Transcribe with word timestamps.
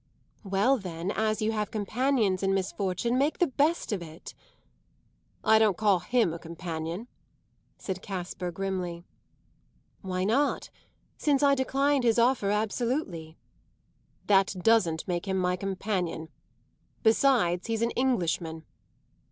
"Well 0.43 0.77
then, 0.79 1.11
as 1.11 1.43
you 1.43 1.51
have 1.51 1.69
companions 1.69 2.41
in 2.41 2.55
misfortune, 2.55 3.19
make 3.19 3.37
the 3.37 3.45
best 3.45 3.91
of 3.91 4.01
it." 4.01 4.33
"I 5.43 5.59
don't 5.59 5.77
call 5.77 5.99
him 5.99 6.33
a 6.33 6.39
companion," 6.39 7.07
said 7.77 8.01
Casper 8.01 8.49
grimly. 8.49 9.05
"Why 10.01 10.23
not 10.23 10.71
since 11.19 11.43
I 11.43 11.53
declined 11.53 12.03
his 12.03 12.17
offer 12.17 12.49
absolutely?" 12.49 13.37
"That 14.25 14.55
doesn't 14.59 15.07
make 15.07 15.27
him 15.27 15.37
my 15.37 15.55
companion. 15.55 16.29
Besides, 17.03 17.67
he's 17.67 17.83
an 17.83 17.91
Englishman." 17.91 18.65